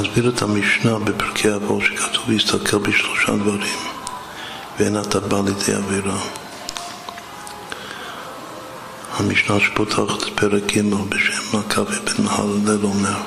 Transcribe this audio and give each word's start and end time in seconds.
מסביר 0.00 0.28
את 0.28 0.42
המשנה 0.42 0.98
בפרקי 0.98 1.54
אבות 1.54 1.82
שכתוב 1.82 2.30
להסתכל 2.30 2.78
בשלושה 2.78 3.32
דברים 3.36 3.76
ואין 4.78 5.00
אתה 5.00 5.20
בא 5.20 5.40
לידי 5.40 5.74
עבירה. 5.74 6.18
המשנה 9.16 9.60
שפותחת 9.60 10.22
את 10.22 10.28
פרק 10.34 10.62
ג' 10.76 10.94
בשם 11.08 11.58
מכבי 11.58 11.96
בן 12.04 12.24
מהלל 12.24 12.84
אומר 12.84 13.20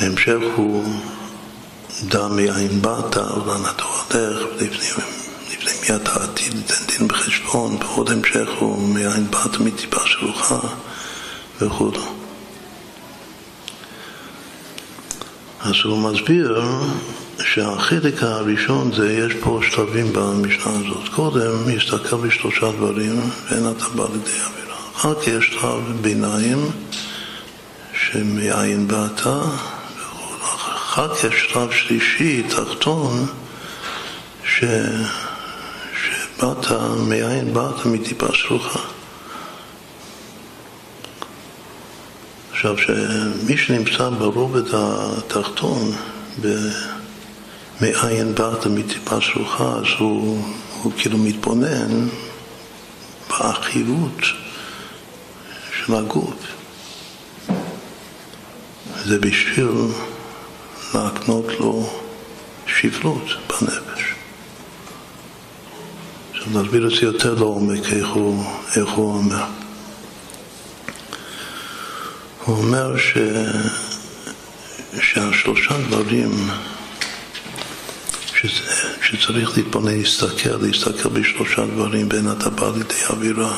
ההמשך 0.00 0.38
הוא 0.56 0.94
דע 2.02 2.28
מאין 2.28 2.82
באת, 2.82 3.16
ולאן 3.16 3.62
אתה 3.70 3.82
הולך, 3.84 4.42
לפני, 4.56 5.04
לפני 5.52 5.72
מי 5.82 5.96
אתה 5.96 6.24
עתיד 6.24 6.54
לתת 6.54 6.86
דין 6.86 7.08
בחשבון, 7.08 7.76
ועוד 7.76 8.10
המשך 8.10 8.48
הוא 8.58 8.88
מאין 8.88 9.30
באת 9.30 9.60
מטיפה 9.60 10.06
שלוחה 10.06 10.60
וכו'. 11.60 12.19
אז 15.62 15.74
הוא 15.84 15.98
מסביר 15.98 16.62
שהחלק 17.42 18.22
הראשון 18.22 18.92
זה, 18.96 19.12
יש 19.12 19.32
פה 19.40 19.60
שלבים 19.70 20.12
במשנה 20.12 20.72
הזאת. 20.72 21.08
קודם 21.14 21.52
מסתכל 21.66 22.16
בשלושה 22.16 22.72
דברים 22.72 23.20
ואין 23.50 23.70
אתה 23.70 23.84
בא 23.94 24.04
לידי 24.12 24.30
אווירה. 24.30 24.76
אחר 24.96 25.14
כך 25.14 25.26
יש 25.28 25.46
שלב 25.60 26.02
ביניים 26.02 26.70
שמאין 27.92 28.88
באת, 28.88 29.20
אחר 30.74 31.14
כך 31.14 31.24
יש 31.24 31.46
שלב 31.52 31.70
שלישי, 31.70 32.42
תחתון, 32.42 33.26
ש... 34.44 34.64
שבאת, 36.02 36.72
מאין 37.08 37.54
באת 37.54 37.86
מטיפה 37.86 38.32
שלוחה. 38.32 38.99
עכשיו, 42.60 42.78
שמי 42.78 43.56
שנמצא 43.56 44.08
ברובד 44.08 44.62
התחתון, 44.72 45.92
מאין 47.80 48.34
באת 48.34 48.66
מטיפה 48.66 49.20
שלוחה, 49.20 49.64
אז 49.64 49.84
הוא, 49.98 50.44
הוא 50.82 50.92
כאילו 50.96 51.18
מתבונן 51.18 52.08
באחירות 53.28 54.20
של 55.76 55.94
הגוף. 55.94 56.34
זה 59.04 59.18
בשביל 59.18 59.68
להקנות 60.94 61.46
לו 61.60 61.90
שפלות 62.66 63.26
בנפש. 63.48 64.14
עכשיו 66.30 66.62
נסביר 66.62 66.86
את 66.86 66.90
זה 66.90 67.06
יותר 67.06 67.34
לעומק, 67.34 67.92
איך 67.92 68.08
הוא, 68.08 68.44
איך 68.76 68.88
הוא 68.88 69.14
אומר. 69.14 69.44
הוא 72.50 72.58
אומר 72.58 72.96
ש... 72.96 73.16
שהשלושה 75.00 75.74
דברים 75.88 76.50
שזה, 78.34 78.72
שצריך 79.02 79.56
להתבונן, 79.56 79.98
להסתכל, 79.98 80.56
להסתכל 80.60 81.08
בשלושה 81.08 81.66
דברים 81.66 82.08
בין 82.08 82.24
בא 82.54 82.70
לידי 82.74 83.04
אווירה. 83.10 83.56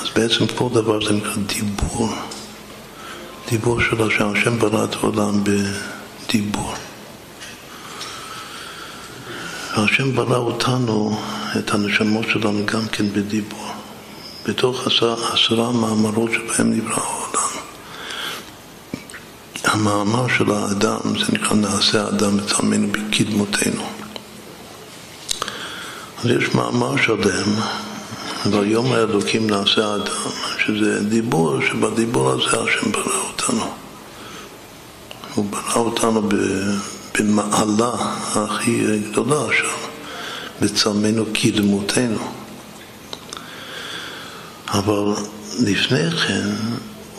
אז 0.00 0.08
בעצם 0.16 0.46
כל 0.46 0.68
דבר 0.74 1.04
זה 1.04 1.12
נקרא 1.12 1.32
דיבור. 1.46 2.08
דיבור 3.50 3.80
של 3.80 4.02
השם, 4.02 4.28
השם 4.28 4.58
ברא 4.58 4.84
את 4.84 4.94
העולם 4.94 5.44
בדיבור. 5.44 6.74
והשם 9.76 10.16
ברא 10.16 10.36
אותנו, 10.36 11.20
את 11.58 11.74
הנשמות 11.74 12.24
שלנו 12.32 12.66
גם 12.66 12.88
כן 12.92 13.12
בדיבור. 13.12 13.68
בתוך 14.46 14.86
עשרה 15.32 15.72
מאמרות 15.72 16.30
שבהם 16.32 16.70
נברא 16.70 17.02
העולם. 17.02 17.47
המאמר 19.78 20.28
של 20.38 20.50
האדם, 20.50 20.98
זה 21.18 21.32
נקרא 21.32 21.56
נעשה 21.56 22.04
האדם 22.04 22.36
בצלמנו 22.36 22.88
בקדמותינו. 22.92 23.82
אז 26.18 26.30
יש 26.30 26.54
מאמר 26.54 26.96
שלם, 26.96 27.52
ויום 28.50 28.92
האלוקים 28.92 29.50
נעשה 29.50 29.86
האדם, 29.86 30.30
שזה 30.58 31.04
דיבור, 31.04 31.60
שבדיבור 31.60 32.30
הזה 32.30 32.60
השם 32.60 32.92
ברא 32.92 33.20
אותנו. 33.28 33.64
הוא 35.34 35.44
ברא 35.50 35.74
אותנו 35.82 36.28
במעלה 37.18 37.92
הכי 38.34 39.00
גדולה 39.10 39.46
שם, 39.58 39.88
בצלמנו 40.60 41.24
קדמותינו. 41.32 42.32
אבל 44.68 45.14
לפני 45.58 46.10
כן 46.10 46.48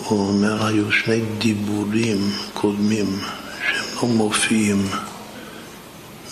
הוא 0.06 0.28
אומר, 0.28 0.66
היו 0.66 0.92
שני 0.92 1.22
דיבורים 1.38 2.32
קודמים 2.54 3.20
שהם 3.68 3.86
לא 4.02 4.08
מופיעים 4.08 4.88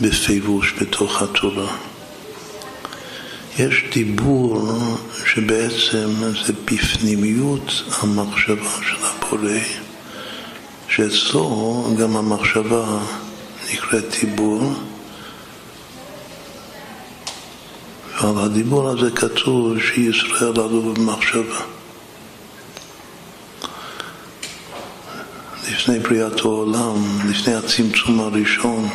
בפירוש 0.02 0.74
בתוך 0.82 1.22
התורה. 1.22 1.76
יש 3.60 3.84
דיבור 3.94 4.68
שבעצם 5.26 6.10
זה 6.46 6.54
בפנימיות 6.66 7.84
המחשבה 8.02 8.70
של 8.88 9.06
הבורא, 9.06 9.60
שאצלו 10.90 11.96
גם 12.00 12.18
המחשבה 12.18 13.00
נקראת 13.74 14.06
דיבור, 14.22 14.74
ועל 18.22 18.46
הדיבור 18.46 18.90
הזה 18.90 19.12
כתוב 19.12 19.80
שישראל 19.80 20.60
עלו 20.60 20.94
במחשבה. 20.94 21.77
לפני 25.78 26.00
בריאת 26.00 26.40
העולם, 26.40 26.96
לפני 27.30 27.54
הצמצום 27.54 28.20
הראשון, 28.20 28.90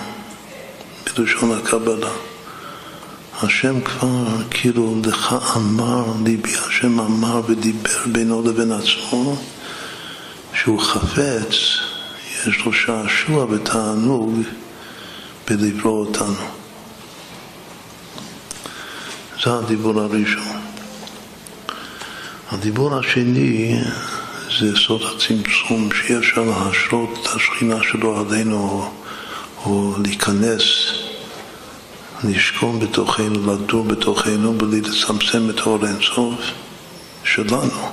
בלשון 1.17 1.59
הקבלה. 1.59 2.11
השם 3.43 3.81
כבר, 3.81 4.27
כאילו, 4.51 4.95
לך 5.05 5.35
אמר, 5.57 6.05
ליבי 6.25 6.57
השם 6.67 7.01
אמר 7.01 7.41
ודיבר 7.47 8.07
בינו 8.13 8.43
לבין 8.43 8.73
עצמו, 8.73 9.37
שהוא 10.55 10.81
חפץ, 10.81 11.55
יש 12.47 12.65
לו 12.65 12.73
שעשוע 12.73 13.47
ותענוג 13.51 14.41
בלברוא 15.51 16.07
אותנו. 16.07 16.45
זה 19.45 19.55
הדיבור 19.55 20.01
הראשון. 20.01 20.61
הדיבור 22.53 22.99
השני 22.99 23.81
זה 24.61 24.77
סוד 24.77 25.03
הצמצום, 25.03 25.89
שאי 25.93 26.19
אפשר 26.19 26.43
להשרות 26.43 27.19
את 27.23 27.27
השכינה 27.37 27.83
שלו 27.83 28.21
עלינו 28.21 28.57
או, 28.57 28.91
או 29.65 29.95
להיכנס, 30.05 30.63
לשכון 32.25 32.81
בתוכנו, 32.81 33.55
לדור 33.55 33.85
בתוכנו, 33.85 34.53
בלי 34.53 34.81
לצמצם 34.81 35.51
את 35.51 35.59
האור 35.59 35.87
אינסוף 35.87 36.41
שלנו. 37.25 37.89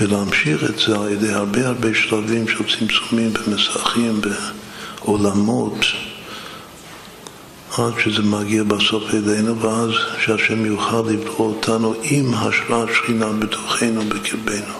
ולהמשיך 0.00 0.64
את 0.64 0.78
זה 0.78 0.96
על 0.96 1.12
ידי 1.12 1.32
הרבה 1.32 1.66
הרבה 1.66 1.88
שלבים 1.94 2.48
של 2.48 2.64
צמצומים 2.78 3.32
ומסכים 3.46 4.20
בעולמות 5.00 5.76
עד 7.78 7.92
שזה 8.04 8.22
מגיע 8.22 8.62
בסוף 8.62 9.14
אלינו, 9.14 9.60
ואז 9.60 9.90
שהשם 10.20 10.66
יוכל 10.66 11.02
לברוא 11.10 11.54
אותנו 11.54 11.94
עם 12.02 12.34
השראת 12.34 12.88
שכינה 12.94 13.32
בתוכנו, 13.32 14.02
בקרבנו. 14.02 14.74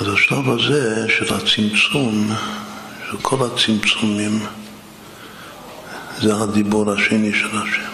אז 0.00 0.08
השלב 0.08 0.50
הזה 0.50 1.06
של 1.08 1.34
הצמצום, 1.34 2.30
של 3.10 3.16
כל 3.22 3.36
הצמצומים, 3.46 4.46
זה 6.22 6.34
הדיבור 6.34 6.92
השני 6.92 7.32
של 7.32 7.58
השם. 7.58 7.92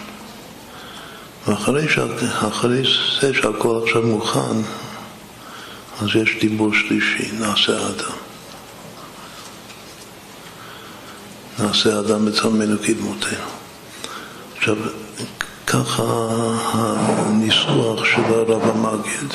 ואחרי 1.47 2.83
זה 3.21 3.35
שהכל 3.35 3.81
עכשיו 3.87 4.03
מוכן, 4.03 4.57
אז 6.03 6.09
יש 6.15 6.37
דיבור 6.41 6.75
שלישי, 6.75 7.31
נעשה 7.39 7.79
האדם. 7.79 8.24
נעשה 11.59 12.01
אדם 12.01 12.25
בצלמנו 12.25 12.77
כדמותינו. 12.83 13.45
עכשיו, 14.57 14.77
ככה 15.67 16.03
הניסוח 16.73 18.05
של 18.05 18.25
הרב 18.25 18.63
המגיד, 18.63 19.35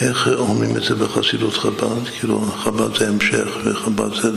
איך 0.00 0.28
אומרים 0.38 0.76
את 0.76 0.82
זה 0.82 0.94
בחסידות 0.94 1.54
חב"ד? 1.54 2.08
כאילו, 2.18 2.40
חב"ד 2.40 2.98
זה 2.98 3.08
המשך, 3.08 3.48
וחב"ד 3.64 4.14
זה... 4.22 4.30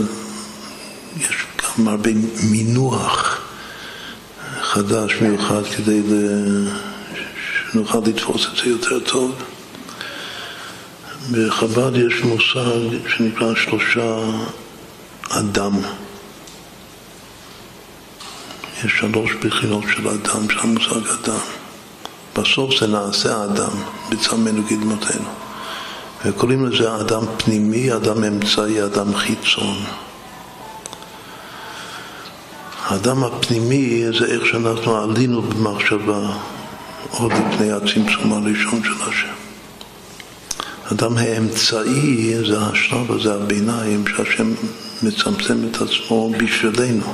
יש 1.17 1.45
גם 1.77 1.87
הרבה 1.87 2.09
מינוח 2.43 3.41
חדש 4.61 5.13
מיוחד 5.21 5.61
כדי 5.77 6.01
שנוכל 7.71 7.99
לתפוס 8.05 8.47
את 8.51 8.57
זה 8.63 8.69
יותר 8.69 8.99
טוב. 8.99 9.35
בחב"ד 11.31 11.91
יש 11.95 12.23
מושג 12.23 13.09
שנקרא 13.15 13.55
שלושה 13.55 14.19
אדם. 15.29 15.73
יש 18.85 18.91
שלוש 18.99 19.33
בחינות 19.33 19.83
של 19.95 20.07
אדם, 20.07 20.49
של 20.49 20.59
המושג 20.59 21.09
אדם. 21.23 21.39
בסוף 22.35 22.79
זה 22.79 22.87
נעשה 22.87 23.37
האדם, 23.37 23.71
בצלמנו 24.09 24.63
קדמותינו. 24.67 25.29
וקוראים 26.25 26.65
לזה 26.65 26.95
אדם 26.95 27.23
פנימי, 27.37 27.93
אדם 27.93 28.23
אמצעי, 28.23 28.83
אדם 28.83 29.15
חיצון. 29.15 29.77
האדם 32.85 33.23
הפנימי 33.23 34.03
זה 34.19 34.25
איך 34.25 34.45
שאנחנו 34.45 34.97
עלינו 34.97 35.41
במחשבה 35.41 36.37
עוד 37.11 37.31
לפני 37.31 37.71
הצמצום 37.71 38.33
הראשון 38.33 38.83
של 38.83 39.09
השם. 39.09 39.37
האדם 40.85 41.17
האמצעי 41.17 42.35
זה 42.47 42.61
השלב 42.61 43.11
הזה, 43.11 43.33
הביניים, 43.33 44.03
שהשם 44.07 44.53
מצמצם 45.03 45.57
את 45.71 45.81
עצמו 45.81 46.31
בשבילנו. 46.37 47.13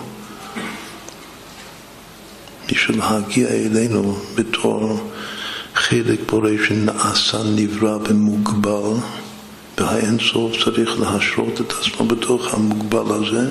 בשביל 2.74 3.00
להגיע 3.00 3.48
אלינו 3.48 4.18
בתור 4.36 5.10
חלק 5.76 6.20
בורא 6.30 6.50
שנעשה 6.68 7.38
נברא 7.56 7.98
ומוגבל, 8.10 8.94
והאינסוף 9.78 10.64
צריך 10.64 11.00
להשרות 11.00 11.62
את 11.62 11.72
עצמו 11.72 12.06
בתוך 12.08 12.54
המוגבל 12.54 13.16
הזה. 13.16 13.50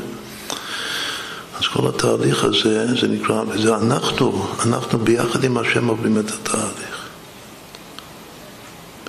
אז 1.58 1.66
כל 1.72 1.88
התהליך 1.88 2.44
הזה, 2.44 2.86
זה 3.00 3.08
נקרא, 3.08 3.42
וזה 3.48 3.76
אנחנו, 3.76 4.46
אנחנו 4.66 4.98
ביחד 4.98 5.44
עם 5.44 5.58
השם 5.58 5.88
עוברים 5.88 6.18
את 6.18 6.30
התהליך. 6.30 7.08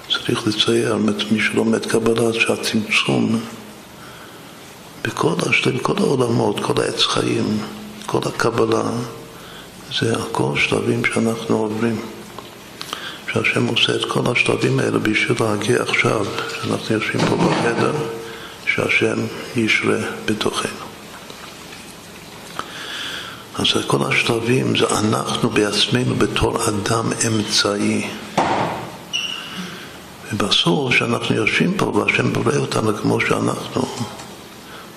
צריך 0.09 0.47
לצייר, 0.47 0.97
מי 1.31 1.39
שלומד 1.39 1.85
קבלה, 1.85 2.33
שהצמצום 2.33 3.39
בכל, 5.03 5.33
בכל 5.75 5.93
העולמות, 5.97 6.59
כל 6.59 6.81
העץ 6.81 7.01
חיים, 7.03 7.57
כל 8.05 8.19
הקבלה, 8.25 8.83
זה 9.99 10.13
הכל 10.13 10.57
שלבים 10.57 11.05
שאנחנו 11.05 11.57
עוברים. 11.57 11.99
שהשם 13.33 13.67
עושה 13.67 13.95
את 13.95 14.05
כל 14.05 14.21
השלבים 14.31 14.79
האלה 14.79 14.99
בשביל 14.99 15.37
להגיע 15.39 15.81
עכשיו, 15.81 16.25
שאנחנו 16.61 16.95
יושבים 16.95 17.21
פה 17.29 17.35
בחדר, 17.35 17.93
שהשם 18.65 19.17
ישרה 19.55 19.97
בתוכנו. 20.25 20.83
אז 23.55 23.67
כל 23.87 23.97
השלבים 24.07 24.77
זה 24.77 24.85
אנחנו 24.99 25.49
בעצמנו 25.49 26.15
בתור 26.15 26.57
אדם 26.69 27.09
אמצעי. 27.27 28.07
ובסוף, 30.33 30.93
כשאנחנו 30.93 31.35
יושבים 31.35 31.73
פה 31.77 31.85
והשם 31.85 32.33
בורא 32.33 32.57
אותנו 32.57 32.97
כמו 32.97 33.19
שאנחנו, 33.21 33.81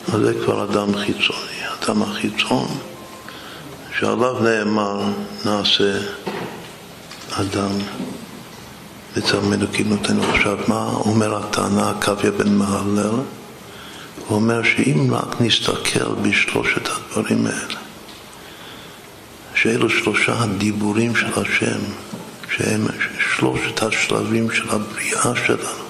אז 0.09 0.21
זה 0.21 0.35
כבר 0.45 0.65
אדם 0.65 0.97
חיצוני. 0.97 1.57
אדם 1.83 2.03
החיצון, 2.03 2.69
שעליו 3.99 4.43
נאמר, 4.43 5.01
נעשה 5.45 5.99
אדם 7.33 7.71
וצלמנו 9.17 9.67
נותן 9.85 10.21
עכשיו, 10.21 10.59
מה 10.69 10.87
אומר 10.87 11.37
הטענה 11.37 11.91
עקביה 11.91 12.31
בן 12.31 12.55
מהלל? 12.55 13.11
הוא 14.27 14.37
אומר 14.37 14.63
שאם 14.63 15.09
רק 15.15 15.41
נסתכל 15.41 16.15
בשלושת 16.23 16.89
הדברים 16.89 17.47
האלה, 17.47 17.81
שאלו 19.55 19.91
שלושה 19.91 20.43
הדיבורים 20.43 21.17
של 21.17 21.41
השם, 21.41 21.81
שהם 22.57 22.87
שלושת 23.37 23.83
השלבים 23.83 24.51
של 24.51 24.71
הבריאה 24.71 25.33
שלנו, 25.47 25.85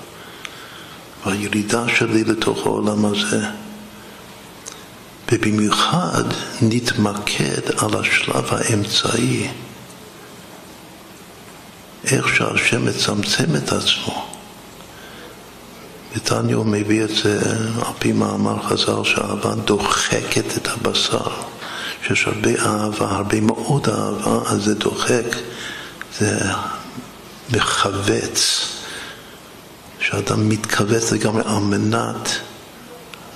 והירידה 1.27 1.89
שלי 1.89 2.25
לתוך 2.25 2.67
העולם 2.67 3.05
הזה, 3.05 3.47
ובמיוחד 5.33 6.25
נתמקד 6.63 7.71
על 7.79 8.01
השלב 8.01 8.45
האמצעי. 8.51 9.49
איך 12.05 12.29
שהשם 12.37 12.85
מצמצם 12.87 13.57
את 13.57 13.73
עצמו. 13.73 14.27
בתניא 16.17 16.57
הוא 16.57 16.67
מביא 16.67 17.05
את 17.05 17.11
זה 17.11 17.41
על 17.87 17.93
פי 17.99 18.13
מאמר 18.13 18.63
חז"ל 18.63 19.05
שהאהבה 19.05 19.55
דוחקת 19.55 20.57
את 20.57 20.69
הבשר, 20.69 21.31
שיש 22.07 22.27
הרבה 22.27 22.51
אהבה, 22.51 23.11
הרבה 23.11 23.41
מאוד 23.41 23.89
אהבה, 23.89 24.51
אז 24.51 24.65
זה 24.65 24.75
דוחק, 24.75 25.37
זה 26.19 26.39
מכווץ, 27.51 28.67
שאדם 30.01 30.49
מתכווץ 30.49 31.13
לגמרי 31.13 31.43
על 31.47 31.59
מנת 31.59 32.29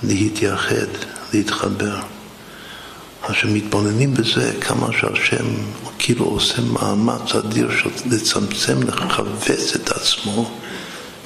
להתייחד, 0.03 1.10
להתחבר. 1.33 1.99
אז 3.23 3.35
שמתבוננים 3.35 4.13
בזה, 4.13 4.53
כמה 4.61 4.87
שהשם 4.91 5.45
כאילו 5.99 6.25
עושה 6.25 6.61
מאמץ 6.61 7.35
אדיר 7.35 7.69
של 7.77 7.89
לצמצם, 8.15 8.83
לכווץ 8.83 9.75
את 9.75 9.89
עצמו 9.91 10.51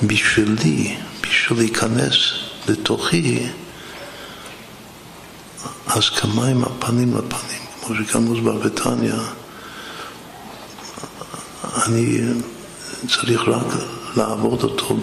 בשבילי, 0.03 0.95
בשביל 1.21 1.59
להיכנס 1.59 2.15
לתוכי, 2.67 3.39
אז 5.87 6.09
כמים 6.09 6.63
הפנים 6.63 7.17
לפנים, 7.17 7.61
כמו 7.81 7.95
שגם 7.95 8.25
מוסבר 8.25 8.57
בתניא, 8.57 9.13
אני 11.85 12.19
צריך 13.07 13.41
רק 13.47 13.67
לעבוד 14.17 14.63
אותו 14.63 14.97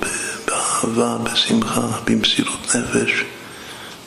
באהבה, 0.46 1.18
בשמחה, 1.18 1.88
במסירות 2.04 2.76
נפש, 2.76 3.24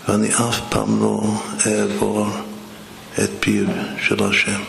ואני 0.08 0.34
אף 0.34 0.60
פעם 0.70 1.02
לא 1.02 1.22
אעבור 1.66 2.28
את 3.24 3.30
פיו 3.40 3.66
של 4.08 4.24
השם. 4.24 4.62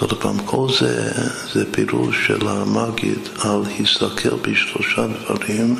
עוד 0.00 0.20
פעם, 0.20 0.38
כל 0.44 0.68
זה, 0.80 1.12
זה 1.52 1.72
פירוש 1.72 2.26
של 2.26 2.48
המגיד 2.48 3.18
על 3.38 3.62
הסתכל 3.80 4.36
בשלושה 4.42 5.06
דברים 5.06 5.76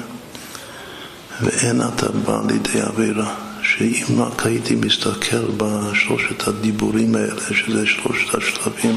ואין 1.40 1.80
אתה 1.82 2.08
בא 2.08 2.40
לידי 2.48 2.80
עבירה. 2.80 3.34
שאם 3.62 4.22
רק 4.22 4.46
הייתי 4.46 4.74
מסתכל 4.74 5.44
בשלושת 5.56 6.48
הדיבורים 6.48 7.14
האלה, 7.14 7.40
שזה 7.54 7.86
שלושת 7.86 8.34
השלבים 8.34 8.96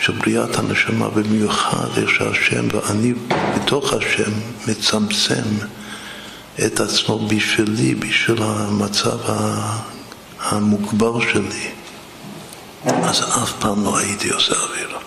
של 0.00 0.12
בריאת 0.12 0.58
הנשמה, 0.58 1.08
במיוחד 1.08 1.98
איך 1.98 2.10
שהשם 2.10 2.68
ואני 2.72 3.12
בתוך 3.56 3.92
השם 3.92 4.30
מצמצם 4.68 5.42
את 6.64 6.80
עצמו 6.80 7.18
בשבילי, 7.28 7.94
בשביל 7.94 8.42
המצב 8.42 9.18
המוגבר 10.40 11.20
שלי, 11.20 11.70
אז 12.84 13.20
אף 13.20 13.52
פעם 13.60 13.84
לא 13.84 13.98
הייתי 13.98 14.28
עושה 14.28 14.54
אווירה. 14.54 15.00